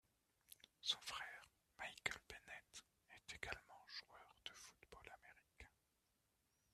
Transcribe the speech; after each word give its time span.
Son 0.81 0.99
frère, 1.01 1.47
Michael 1.77 2.19
Bennett, 2.27 2.85
est 3.13 3.35
également 3.35 3.85
joueur 3.99 4.35
de 4.45 4.51
football 4.51 5.05
américain. 5.13 5.69